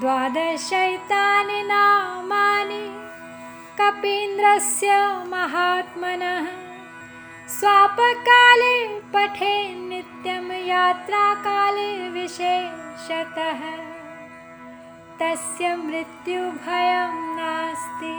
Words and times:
द्वादशैतानि 0.00 1.60
नामानि 1.68 2.84
कपीन्द्रस्य 3.80 4.96
महात्मनः 5.34 6.48
स्वापकाले 7.58 8.76
पठे 9.14 9.54
नित्यं 9.88 10.50
यात्राकाले 10.66 11.90
विशेषतः 12.18 13.62
तस्य 15.22 15.76
मृत्युभयं 15.76 17.14
नास्ति। 17.36 18.16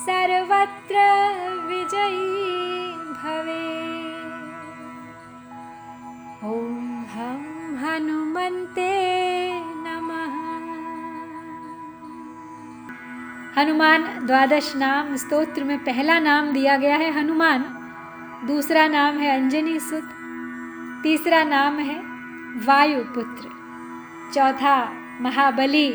सर्वत्र 0.00 0.96
विजयी 1.66 2.92
भवेत्। 2.92 4.04
ॐ 6.44 7.04
हं 7.12 7.40
हनुमन्ते 7.76 8.92
नमः। 9.64 10.34
हनुमान 13.60 14.26
द्वादश 14.26 14.76
नाम 14.76 15.16
स्तोत्र 15.16 15.64
में 15.64 15.78
पहला 15.78 16.18
नाम 16.18 16.52
दिया 16.52 16.76
गया 16.76 16.96
है 16.96 17.20
हनुमान। 17.20 17.64
दूसरा 18.46 18.88
नाम 18.88 19.18
है 19.18 19.42
अंजनी 19.42 19.80
सुत। 19.80 20.10
तीसरा 21.02 21.44
नाम 21.44 21.78
है 21.78 21.98
वायुपुत्र। 22.66 23.48
चौथा 24.34 25.05
महाबली, 25.20 25.90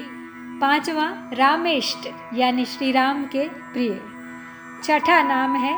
पांचवा 0.62 1.14
रामेष्ट, 1.34 2.10
यानी 2.34 2.66
श्री 2.66 2.92
राम 2.92 3.24
के 3.24 3.48
प्रिय। 3.48 4.02
छठा 4.84 5.24
नाम 5.24 5.56
है 5.56 5.76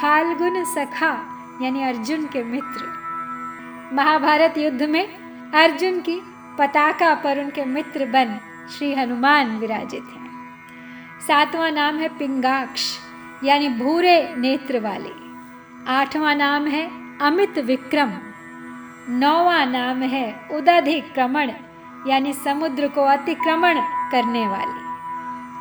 फाल्गुन 0.00 0.64
सखा, 0.64 1.10
यानी 1.62 1.82
अर्जुन 1.82 2.26
के 2.26 2.42
मित्र। 2.44 2.86
महाभारत 3.92 4.58
युद्ध 4.58 4.82
में 4.82 5.06
अर्जुन 5.52 6.00
की 6.00 6.20
पताका 6.58 7.14
पर 7.14 7.44
उनके 7.44 7.64
मित्र 7.64 8.04
बन 8.04 8.38
श्री 8.68 8.94
हनुमान 8.94 9.58
विराजित 9.58 10.02
हैं। 10.02 10.30
सातवां 11.20 11.72
नाम 11.72 11.98
है 11.98 12.08
पिंगाक्ष, 12.08 12.98
यानी 13.44 13.68
भूरे 13.68 14.34
नेत्र 14.36 14.80
वाले। 14.80 15.12
आठवां 15.92 16.36
नाम 16.36 16.66
है 16.66 16.90
अमित 17.18 17.58
विक्रम। 17.58 18.10
नौवां 19.08 19.66
नाम 19.66 20.02
है 20.02 20.48
उदधिक्रमण 20.52 21.50
यानी 22.08 22.32
समुद्र 22.32 22.88
को 22.88 23.00
अतिक्रमण 23.00 23.80
करने 24.12 24.46
वाली। 24.48 24.82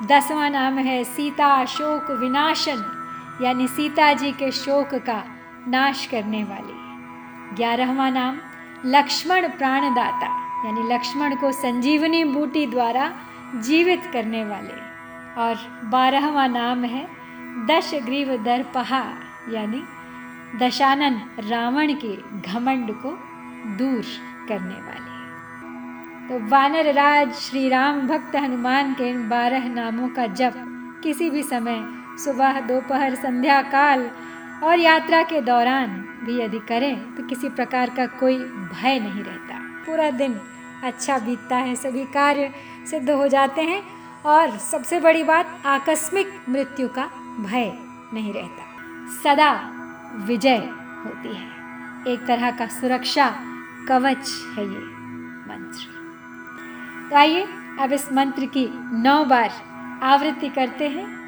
दसवां 0.07 0.51
नाम 0.51 0.77
है 0.77 1.03
सीता 1.03 1.65
शोक 1.65 2.11
विनाशन, 2.11 2.97
यानी 3.41 3.67
सीता 3.67 4.13
जी 4.13 4.31
के 4.31 4.51
शोक 4.51 4.95
का 4.95 5.23
नाश 5.67 6.05
करने 6.05 6.43
वाले। 6.43 6.73
ग्यारहवां 7.55 8.11
नाम, 8.11 8.37
लक्ष्मण 8.85 9.47
प्राणदाता, 9.47 10.27
यानी 10.65 10.93
लक्ष्मण 10.93 11.35
को 11.35 11.51
संजीवनी 11.51 12.23
बूटी 12.23 12.65
द्वारा 12.67 13.11
जीवित 13.55 14.09
करने 14.13 14.45
वाले। 14.45 14.91
और 15.41 15.81
बारहवा 15.83 16.47
नाम 16.47 16.83
है 16.83 17.07
दश 17.65 17.91
ग्रीव 17.93 18.43
दर्पहा, 18.43 19.03
यानी 19.49 19.83
दशानन 20.57 21.21
रावण 21.39 21.93
के 21.93 22.41
घमंड 22.41 22.91
को 22.91 23.09
दूर 23.77 24.03
करने 24.49 24.75
वाले। 24.75 25.10
तो 26.31 26.37
वानर 26.39 26.91
राज 26.93 27.33
श्री 27.33 27.67
राम 27.69 27.99
भक्त 28.07 28.35
हनुमान 28.35 28.93
के 28.93 29.09
इन 29.09 29.27
बारह 29.29 29.67
नामों 29.67 30.07
का 30.09 30.25
जप 30.27 30.53
किसी 31.03 31.29
भी 31.29 31.41
समय, 31.43 31.81
सुबह, 32.23 32.59
दोपहर, 32.59 33.15
संध्या, 33.15 33.61
काल 33.61 34.09
और 34.63 34.79
यात्रा 34.79 35.21
के 35.23 35.41
दौरान 35.41 35.89
भी 36.23 36.39
यदि 36.41 36.59
करें 36.59 37.15
तो 37.15 37.23
किसी 37.23 37.49
प्रकार 37.49 37.89
का 37.89 38.05
कोई 38.05 38.37
भय 38.37 38.99
नहीं 38.99 39.23
रहता। 39.23 39.57
पूरा 39.85 40.09
दिन 40.11 40.39
अच्छा 40.83 41.17
बीतता 41.17 41.57
है, 41.57 41.75
सभी 41.75 42.05
कार्य 42.05 42.51
सिद्ध 42.91 43.09
हो 43.09 43.27
जाते 43.27 43.61
हैं 43.61 43.83
और 44.25 44.57
सबसे 44.61 44.99
बड़ी 44.99 45.23
बात, 45.23 45.61
आकस्मिक 45.65 46.31
मृत्यु 46.49 46.87
का 46.87 47.09
भय 47.41 47.71
नहीं 48.13 48.33
रहता। 48.33 48.63
सदा 49.23 49.51
विजय 50.25 50.57
होती 51.05 51.35
है। 51.35 52.13
एक 52.13 52.25
तरह 52.27 52.51
का 52.51 52.67
सुरक्षा 52.79 53.29
कवच 53.87 54.31
है 54.57 54.65
ये। 54.65 55.00
तो 57.11 57.17
आइए 57.17 57.47
अब 57.79 57.93
इस 57.93 58.13
मंत्र 58.13 58.45
की 58.45 58.69
नौ 59.03 59.25
बार 59.25 59.51
आवृत्ति 60.03 60.49
करते 60.49 60.89
हैं 60.89 61.21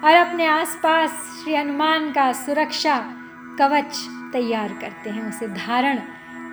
और 0.00 0.16
अपने 0.16 0.46
आसपास 0.46 1.10
श्री 1.10 1.54
हनुमान 1.54 2.12
का 2.12 2.32
सुरक्षा 2.32 3.14
कवच 3.58 4.08
तैयार 4.32 4.72
करते 4.72 5.10
हैं, 5.10 5.28
उसे 5.28 5.48
धारण 5.48 5.98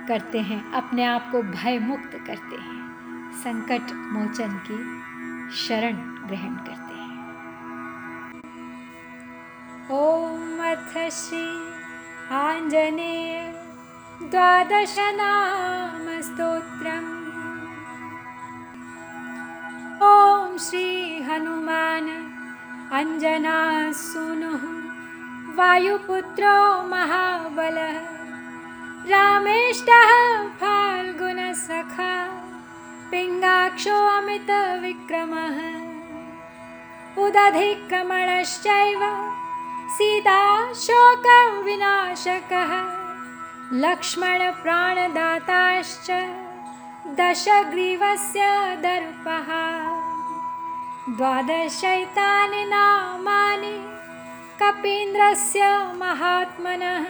करते 0.07 0.39
हैं, 0.39 0.71
अपने 0.71 1.05
आप 1.05 1.29
को 1.31 1.41
भय 1.41 1.79
मुक्त 1.79 2.23
करते 2.27 2.55
हैं। 2.55 3.33
संकट 3.33 3.93
मोचन 3.93 4.61
की 4.67 4.77
शरण 5.57 5.95
ग्रहण 6.27 6.55
करते 6.55 6.93
हैं। 6.93 7.17
ॐ 9.91 10.59
अथ 10.71 11.11
श्री 11.11 11.71
आञ्जनेय 12.35 13.53
द्वादशनामस्तोत्रम् 14.23 17.16
ॐ 20.01 20.57
श्री 20.57 21.21
हनुमान् 21.23 22.09
अञ्जनासूनुः 22.97 24.63
वायुपुत्रो 25.57 26.57
महाबलः। 26.89 27.97
रामेष्टः 29.11 30.11
फाल्गुनसखा। 30.59 32.13
पिङ्गाक्षोऽमितविक्रमः 33.11 35.57
उदधिक्रमणश्चैव 37.25 39.01
सीताशोकविनाशकः। 39.97 42.71
लक्ष्मणप्राणदाताश्च 43.73 46.09
दशग्रीवस्य 47.15 48.39
दर्पः। 48.75 49.47
द्वादशैतानि 51.17 52.65
नामानि 52.65 53.75
कपीन्द्रस्य 54.61 55.67
महात्मनः। 55.93 57.05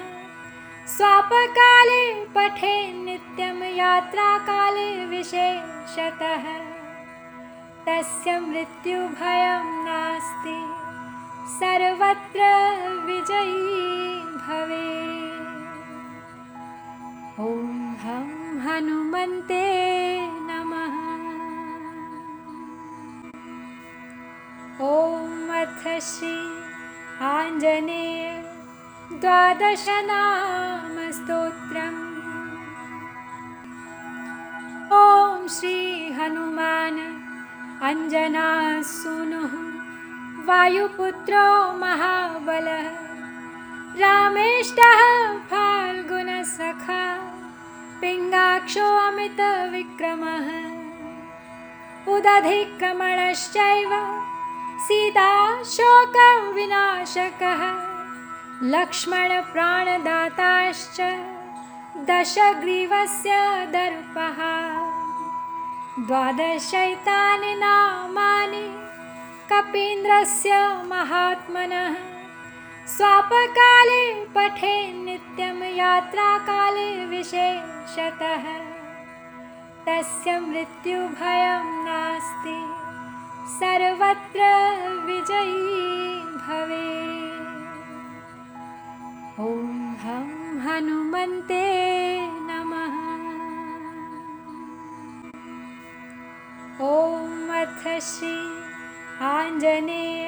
स्वापकाले 0.87 2.25
पठे 2.25 2.93
नित्यं 2.93 3.63
यात्राकाले 3.75 5.05
विशेषतः। 5.05 6.45
तस्य 7.85 8.39
मृत्युभयं 8.39 9.65
नास्ति 9.85 10.59
सर्वत्र 11.59 12.39
विजयी 13.05 14.19
भवेत्। 14.19 15.27
ॐ 17.39 17.95
हं 18.03 18.37
हनुमन्ते 18.67 19.65
नमः। 20.47 20.95
ॐ 24.85 25.51
अथ 25.59 25.83
श्री 26.07 26.31
आञ्जनेय 27.27 28.23
द्वादशनामस्तोत्रम् 29.21 29.61
ॐ 34.97 35.47
श्री 35.55 35.79
हनुमान् 36.19 37.01
अञ्जनासूनुः 37.89 39.53
वायुपुत्रो 40.49 41.47
महाबलः। 41.85 42.87
रामेष्टः 44.03 45.01
फाल्गुनसखा 45.53 47.03
पिङ्गाक्षोऽमितविक्रमः। 48.01 50.47
उदधिक्रमणश्चैव 52.15 53.91
सीता 54.85 55.29
शोकविनाशकः 55.73 57.61
लक्ष्मणप्राणदाताश्च 58.73 60.99
दशग्रीवस्य 62.09 63.31
दर्पः। 63.75 64.39
द्वादशैतानि 66.07 67.53
नामानि 67.55 68.65
कपीन्द्रस्य 69.51 70.51
महात्मनः 70.91 71.95
स्वापकाले 72.95 74.04
पठे 74.36 74.75
नित्यं 74.94 75.57
यात्राकाले 75.75 76.89
विशेषतः। 77.06 78.45
तस्य 79.88 80.38
मृत्युभयं 80.39 81.66
नास्ति 81.86 82.56
सर्वत्र 83.57 84.48
विजयी 85.07 85.84
भवे 86.45 86.88
ॐ 89.44 89.69
हं 90.04 90.30
हनुमन्ते 90.68 91.63
नमः। 92.50 92.95
ॐ 96.88 97.50
अथ 97.62 97.84
श्री 98.12 98.38
आञ्जनेय 99.36 100.24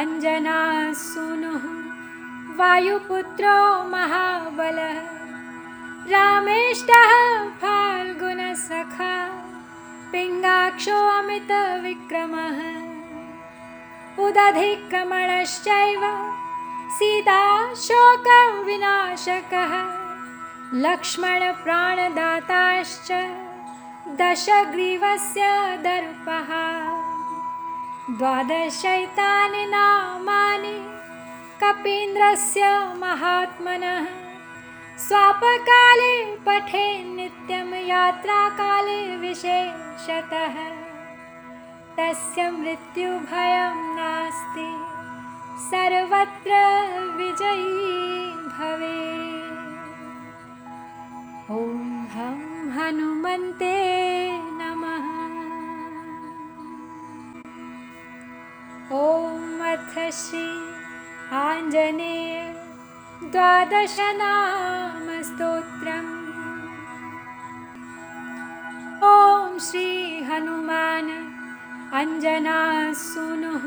अञ्जनासूनुः 0.00 1.64
वायुपुत्रो 2.58 3.58
महाबलः। 3.94 4.98
रामेष्टः 6.12 7.12
फाल्गुनसखा 7.62 9.14
पिङ्गाक्षो 10.12 10.98
अमितविक्रमः 11.18 12.58
उदधिक्रमणश्चैव 14.26 16.02
सीता 16.98 17.40
शोकविनाशकः 17.86 19.72
लक्ष्मणप्राणदाताश्च 20.84 23.10
दशग्रीवस्य 24.20 25.42
दर्पः। 25.86 26.50
द्वादशैतानि 28.18 29.64
नामानि 29.74 30.76
कपीन्द्रस्य 31.62 32.62
महात्मनः 33.04 34.06
स्वापकाले 35.06 36.14
पठे 36.46 36.86
नित्यं 37.04 37.68
यात्राकाले 37.86 39.00
विशेषतः। 39.16 40.56
तस्य 41.98 42.48
मृत्युभयं 42.50 43.76
नास्ति 43.96 44.66
सर्वत्र 45.68 46.58
विजयी 47.18 47.94
भवे 48.56 48.98
ॐ 51.54 51.80
हं 52.14 52.40
हनुमन्ते 52.78 53.74
नमः। 54.60 55.06
ॐ 58.98 59.60
अथ 59.72 59.94
श्री 60.22 60.48
आञ्जनेय 61.46 62.34
द्वादशनामस्तोत्रम्। 63.24 66.22
ॐ 69.02 69.58
श्रीहनुमान् 69.58 71.32
अञ्जनासूनुः। 71.94 73.62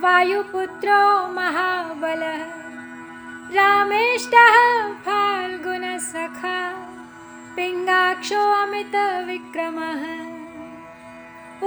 वायुपुत्रो 0.00 1.32
महाबलः। 1.32 2.46
रामेष्टः 3.52 4.92
फाल्गुनसखा। 4.92 6.86
पिङ्गाक्षो 7.56 8.52
अमितविक्रमः। 8.52 10.02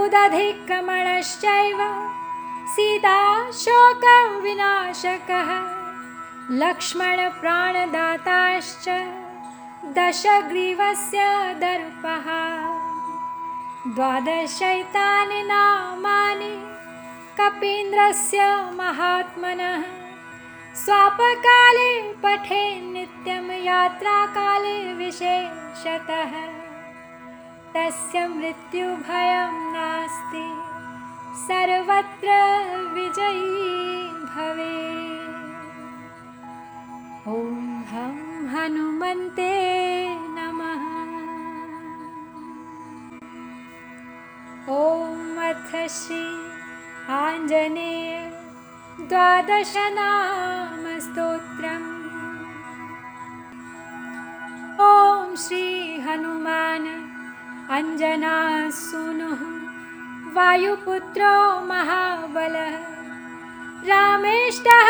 उदधिक्रमणश्चैव 0.03 2.11
सीता 2.67 3.51
शोकविनाशकः 3.51 5.74
लक्ष्मणप्राणदाताश्च 6.51 8.89
दशग्रीवस्य 9.85 11.53
दर्पः। 11.53 12.27
द्वादशैतानि 13.93 15.43
नामानि 15.43 16.65
कपीन्द्रस्य 17.39 18.69
महात्मनः। 18.73 19.83
स्वापकाले 20.75 22.13
पठे 22.13 22.81
नित्यं 22.81 23.51
यात्राकाले 23.51 24.93
विशेषतः। 24.93 26.31
तस्य 27.73 28.27
मृत्युभयं 28.27 29.73
नास्ति 29.73 30.47
सर्वत्र 31.47 32.29
विजयी 32.93 34.09
भवे 34.09 35.14
ॐ 37.27 37.37
हं 37.89 38.17
हनुमन्ते 38.49 39.53
नमः। 40.33 40.81
ॐ 44.73 45.39
अथ 45.45 45.71
श्री 45.95 46.19
आञ्जनेय 47.15 48.11
द्वादशनामस्तोत्रम् 49.09 49.49
ॐ 54.89 55.35
श्रीहनुमान् 55.45 56.89
अञ्जनासूनुः 57.77 59.41
वायुपुत्रो 60.35 61.35
महाबलः 61.71 62.94
रामेष्टः 63.87 64.87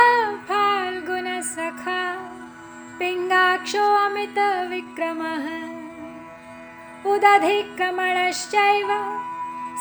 फाल्गुनसखा 0.50 2.02
पिङ्गाक्षो 3.00 3.86
अमितविक्रमः 4.04 5.48
उदधिक्रमणश्चैव 7.14 8.92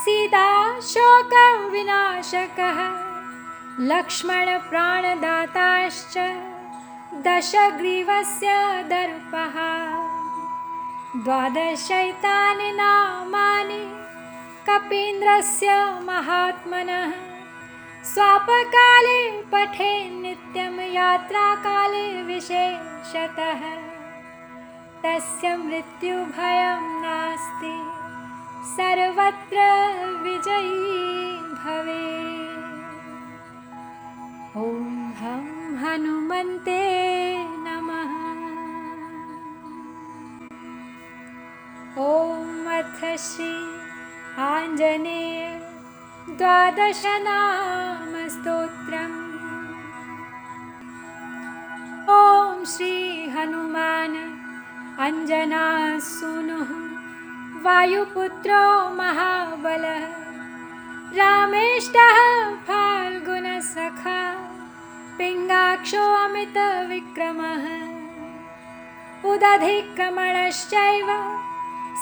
सीता 0.04 0.48
शोकविनाशकः 0.92 2.80
लक्ष्मणप्राणदाताश्च 3.90 6.16
दशग्रीवस्य 7.26 8.48
दर्पः। 8.94 9.56
द्वादशैतानि 11.24 12.70
नामानि 12.80 13.82
कपीन्द्रस्य 14.68 15.68
महात्मनः 16.10 17.14
स्वापकाले 18.12 19.20
पठे 19.52 19.92
नित्यं 20.10 20.74
यात्राकाले 20.92 22.06
विशेषतः। 22.22 23.62
तस्य 25.04 25.54
मृत्युभयं 25.56 26.82
नास्ति 27.04 27.72
सर्वत्र 28.74 29.64
विजयी 30.24 31.00
भवे 31.62 32.04
ॐ 34.56 34.84
हं 35.20 35.46
हनुमन्ते 35.84 36.80
नमः। 37.64 38.12
ॐ 42.04 42.66
अथ 42.78 43.00
श्री 43.26 43.52
आञ्जनेय 44.52 45.42
द्वादशनामस्तोत्रम् 48.44 49.20
ॐ 52.08 52.64
श्रीहनुमान् 52.64 54.18
अञ्जनासूनुः। 55.04 56.70
वायुपुत्रो 57.64 58.64
महाबलः। 58.96 60.04
रामेष्टः 61.18 62.18
फाल्गुनसखा। 62.68 64.20
पिङ्गाक्षो 65.18 66.04
अमितविक्रमः 66.24 67.64
उदधिक्रमणश्चैव 69.32 71.08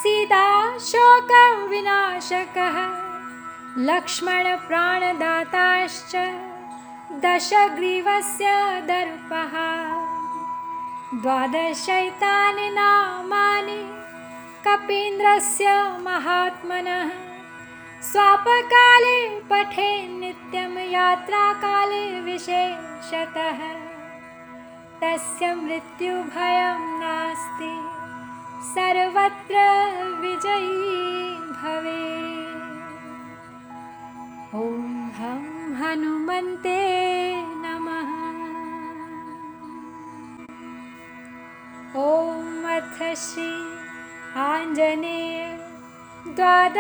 सीताशोकविनाशकः 0.02 3.01
लक्ष्मणप्राणदाताश्च 3.78 6.16
दशग्रीवस्य 7.12 8.80
दर्पः। 8.80 9.54
द्वादशैतानि 11.20 12.70
नामानि 12.70 13.92
कपीन्द्रस्य 14.66 15.96
महात्मनः। 16.00 17.10
स्वापकाले 18.02 19.40
पठे 19.40 20.08
नित्यं 20.08 20.90
यात्राकाले 20.90 22.20
विशेषतः। 22.20 23.58
तस्य 25.00 25.54
मृत्युभयं 25.54 27.00
नास्ति 27.00 27.74
सर्वत्र 28.74 29.56
विजयी 30.20 31.36
भवे 31.36 32.31
ॐ 34.54 34.64
हं 35.16 35.44
हनुमन्ते 35.76 36.80
नमः। 37.61 38.09
ॐ 42.00 42.66
अथ 42.73 42.99
श्री 43.23 43.47
आञ्जनेय 44.42 45.38
द्वादशनामस्तोत्रम् 46.37 46.76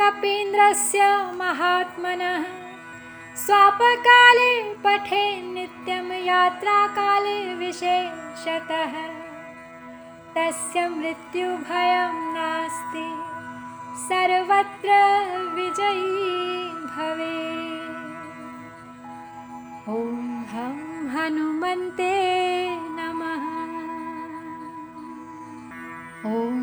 कपीन्द्रस्य 0.00 1.30
महात्मनः। 1.34 2.44
स्वापकाले 3.36 4.74
पठे 4.74 5.42
नित्यं 5.42 6.12
यात्राकाले 6.12 7.54
विशेषतः। 7.54 8.92
तस्य 10.34 10.88
मृत्युभयं 10.88 12.34
नास्ति 12.34 13.08
सर्वत्र 14.08 14.90
विजयी 15.54 16.70
भवे 16.70 17.75
ॐ 19.88 20.14
हं 20.52 20.78
हनुमन्ते 21.08 22.14
नमः। 22.94 23.44
ॐ 26.30 26.55